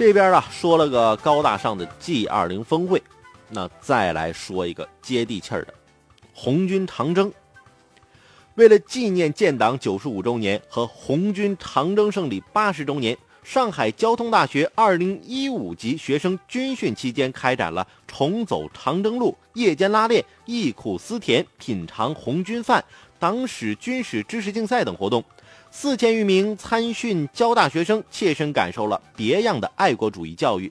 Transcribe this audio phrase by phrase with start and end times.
[0.00, 3.02] 这边啊说了个高大上的 G 二零峰会，
[3.50, 5.74] 那再来说一个接地气儿的
[6.32, 7.30] 红军长征。
[8.54, 22.82] 为了纪念建党九十五周年和红军长征胜利八十周年，上海交通大学二零一五级学生军训期间开展了重走长征路、夜间拉练、忆苦思甜、品尝红军饭、
[23.18, 25.22] 党史军事知识竞赛等活动。
[25.72, 30.70] 四千余名参训交大学生切身感受了别样的爱国主义教育。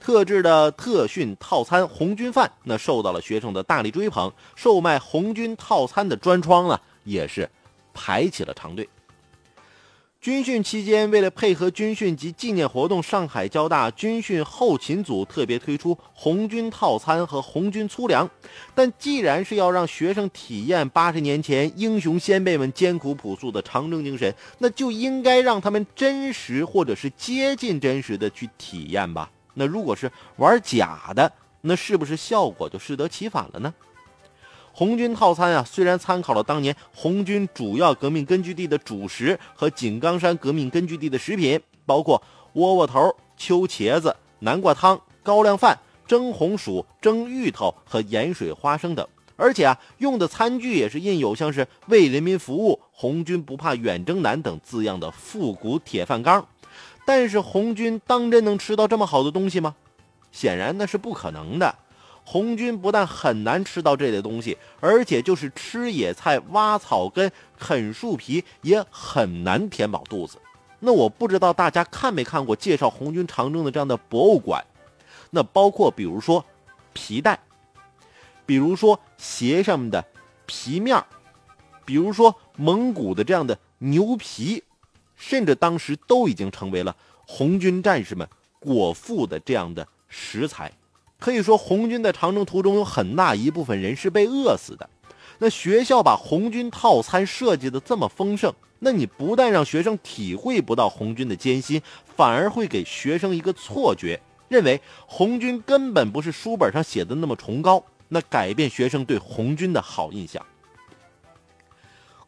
[0.00, 4.32] 特制的特训套餐红军饭，那受到了学生的大力追捧。
[4.56, 6.80] 售卖红军套餐的专窗呢？
[7.04, 7.48] 也是
[7.94, 8.88] 排起了长队。
[10.20, 18.28] 军训期间，为了配合军训及纪念活动，上海交大军训后勤组特别推出红军套餐和红军粗粮。
[18.74, 29.30] 但既然是要让学生体验八十年前英雄先辈们艰苦朴素的长征精神，那就应该让他们真实或者是接近真实的去体验吧。
[29.54, 31.32] 那如果是玩假的，
[31.62, 33.72] 那是不是效果就适得其反了呢？
[34.72, 42.22] 红军套餐啊，虽然参考了当年红军主要革命根据地的主食和井冈山革命根据地的食品，包括
[42.54, 56.46] 窝窝头、秋茄子、南瓜汤、高粱饭、蒸红薯、蒸芋头和盐水花生等，而且啊，用的餐具也是印有像是“为人民服务”“红军不怕远征难”等字样的复古铁饭缸。
[57.04, 59.74] 但是红军当真能吃到这么好的东西吗？
[60.30, 61.74] 显然那是不可能的。
[62.24, 70.38] 红军不但很难吃到这类东西，而且就是吃野菜、挖草根、啃树皮也很难填饱肚子。
[70.78, 74.64] 那我不知道大家看没看过介绍红军长征的这样的博物馆？
[75.30, 76.44] 那包括比如说
[76.92, 77.38] 皮带，
[78.46, 80.04] 比如说鞋上面的
[80.46, 81.04] 皮面
[81.84, 84.62] 比如说蒙古的这样的牛皮，
[85.16, 86.96] 甚至当时都已经成为了
[87.26, 90.72] 红军战士们果腹的这样的食材。
[91.20, 94.88] 可以说，红军在长征途中有很大一部分人是被饿死的。
[95.38, 101.80] 那学校把红军套餐设计的这么丰盛，那你不但让学生体会不到红军的艰辛，
[102.16, 110.44] 反而会给学生一个错觉，认为红军根本不是书本上写的那么崇高，那改变学生对红军的好印象。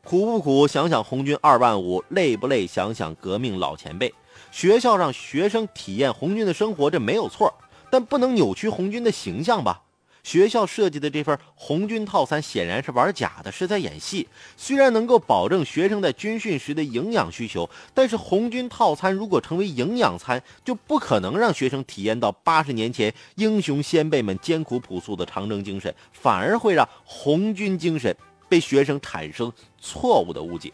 [0.05, 0.67] 苦不苦？
[0.67, 2.67] 想想红军二万五；累不累？
[2.67, 4.13] 想想革命老前辈。
[4.51, 7.55] 学校让学生体验红军的生活，这没有错。
[7.93, 9.83] 但不能扭曲红军的形象吧？
[10.23, 14.27] 学校设计的这份红军套餐显然是玩假的，是在演戏。
[14.57, 28.17] 虽然能够保证学生在军训时的营养需求，但是红军套餐如果成为营养餐，就不可能让学生体验到八十年前英雄先辈们艰苦朴素的长征精神，反而会让红军精神
[28.49, 30.73] 被学生产生错误的误解。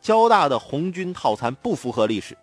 [0.00, 2.36] 交大的红军套餐不符合历史，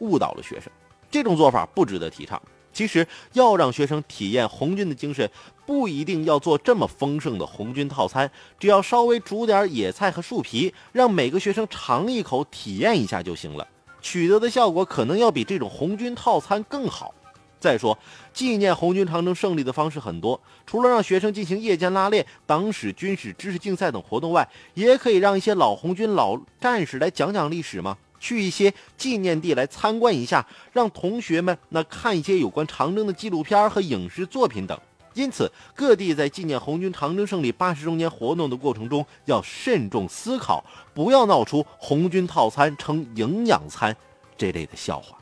[0.00, 0.70] 误导了学生，
[1.10, 2.38] 这种做法不值得提倡。
[2.76, 5.30] 其实要让学生体验红军的精神，
[5.64, 13.66] 不一定要做这么丰盛的红军套餐，只要稍微煮点野菜和树皮，让每个学生尝一口体验一下就行了，
[14.02, 17.14] 取得的效果可能要比这种红军套餐更好。
[17.58, 17.98] 再说，
[18.34, 27.96] 纪念红军长征胜利的方式很多，除了让学生进行夜间拉练、党史、军史知识竞赛等活动外，也可以让一些老红军、老战士来讲讲历史嘛。
[28.18, 34.78] 去一些纪念地来参观一下，让同学们那看一些有关长征的纪录片和影视作品等。
[35.14, 40.62] 因此，各地在纪念红军长征胜利八十周年活动的过程中，要慎重思考，
[40.92, 43.96] 不要闹出红军套餐成营养餐
[44.36, 45.16] 这类的笑话。